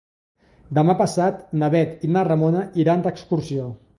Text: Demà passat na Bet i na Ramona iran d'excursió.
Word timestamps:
Demà 0.77 0.95
passat 1.01 1.43
na 1.63 1.69
Bet 1.77 2.03
i 2.09 2.11
na 2.15 2.25
Ramona 2.31 2.65
iran 2.85 3.07
d'excursió. 3.07 3.71